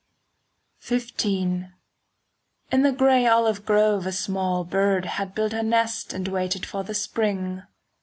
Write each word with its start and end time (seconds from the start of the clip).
XV 0.83 1.11
In 1.27 1.69
the 2.71 2.91
grey 2.91 3.27
olive 3.27 3.67
grove 3.67 4.07
a 4.07 4.11
small 4.11 4.63
brown 4.63 4.69
bird 4.95 5.05
Had 5.05 5.35
built 5.35 5.51
her 5.51 5.61
nest 5.61 6.11
and 6.11 6.27
waited 6.27 6.65
for 6.65 6.83
the 6.83 6.95
spring. 6.95 7.61